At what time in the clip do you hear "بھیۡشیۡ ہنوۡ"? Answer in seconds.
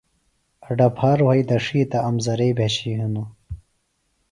2.57-3.29